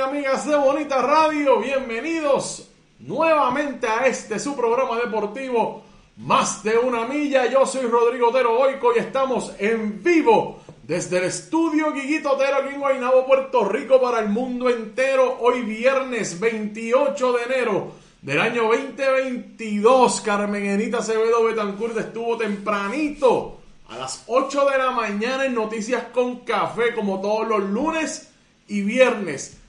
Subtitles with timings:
[0.00, 2.70] amigas de Bonita Radio, bienvenidos
[3.00, 5.82] nuevamente a este su programa deportivo
[6.16, 7.46] Más de una milla.
[7.46, 12.74] Yo soy Rodrigo Otero Oico y estamos en vivo desde el estudio Guiguito Otero aquí
[12.74, 15.36] en Guaynabo, Puerto Rico para el mundo entero.
[15.40, 20.22] Hoy viernes 28 de enero del año 2022.
[20.22, 26.40] Carmen Enita Acevedo Betancourt estuvo tempranito a las 8 de la mañana en Noticias con
[26.40, 28.30] Café, como todos los lunes
[28.66, 29.59] y viernes.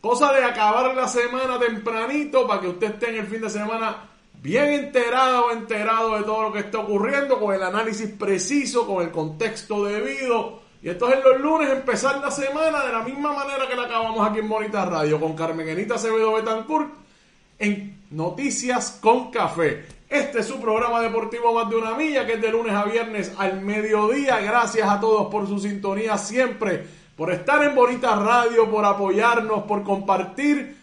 [0.00, 4.08] Cosa de acabar la semana tempranito para que usted esté en el fin de semana
[4.42, 9.10] bien enterado enterado de todo lo que está ocurriendo, con el análisis preciso, con el
[9.10, 10.60] contexto debido.
[10.82, 14.38] Y entonces los lunes empezar la semana de la misma manera que la acabamos aquí
[14.38, 16.94] en Bonita Radio, con Carmen Enita Acevedo Betancourt
[17.58, 19.84] en Noticias con Café.
[20.08, 23.32] Este es su programa deportivo Más de una Milla, que es de lunes a viernes
[23.36, 24.40] al mediodía.
[24.40, 29.84] Gracias a todos por su sintonía siempre por estar en Bonita Radio, por apoyarnos, por
[29.84, 30.74] compartir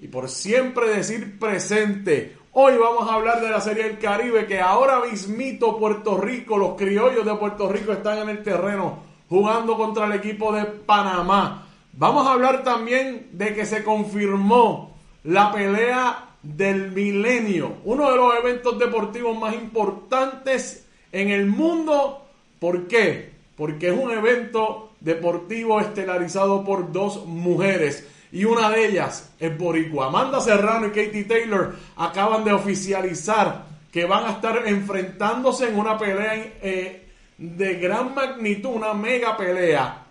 [0.00, 2.34] y por siempre decir presente.
[2.52, 6.78] Hoy vamos a hablar de la Serie del Caribe que ahora mismito Puerto Rico, los
[6.78, 11.66] criollos de Puerto Rico están en el terreno jugando contra el equipo de Panamá.
[11.92, 18.34] Vamos a hablar también de que se confirmó la pelea del milenio, uno de los
[18.36, 22.24] eventos deportivos más importantes en el mundo.
[22.58, 23.31] ¿Por qué?
[23.62, 28.04] Porque es un evento deportivo estelarizado por dos mujeres.
[28.32, 30.06] Y una de ellas es Boricua.
[30.06, 35.96] Amanda Serrano y Katie Taylor acaban de oficializar que van a estar enfrentándose en una
[35.96, 37.08] pelea eh,
[37.38, 40.06] de gran magnitud, una mega pelea.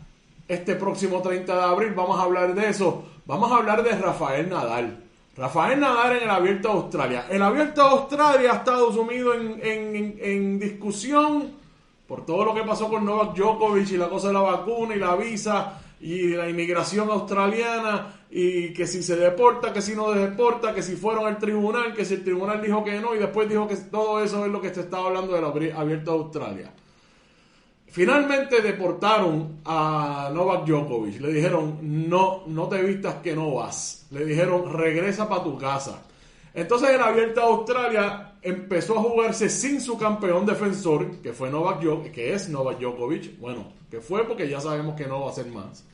[0.47, 3.03] Este próximo 30 de abril vamos a hablar de eso.
[3.25, 5.03] Vamos a hablar de Rafael Nadal.
[5.35, 7.25] Rafael Nadal en el Abierto de Australia.
[7.29, 11.59] El Abierto de Australia ha estado sumido en, en, en discusión
[12.11, 14.99] por todo lo que pasó con Novak Djokovic y la cosa de la vacuna y
[14.99, 20.19] la visa y la inmigración australiana y que si se deporta, que si no se
[20.19, 23.47] deporta, que si fueron al tribunal, que si el tribunal dijo que no y después
[23.47, 26.73] dijo que todo eso es lo que se estaba hablando del abierto de Australia.
[27.88, 31.22] Finalmente deportaron a Novak Djokovic.
[31.22, 34.05] Le dijeron, no, no te vistas que no vas.
[34.11, 36.03] Le dijeron, regresa para tu casa.
[36.53, 42.12] Entonces en Abierta Australia empezó a jugarse sin su campeón defensor, que fue Novak Djokovic,
[42.12, 43.39] que es Novak Djokovic.
[43.39, 45.85] Bueno, que fue porque ya sabemos que no va a ser más.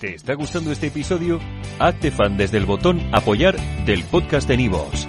[0.00, 1.40] ¿Te está gustando este episodio?
[1.78, 5.08] Hazte fan desde el botón apoyar del podcast de Nivos.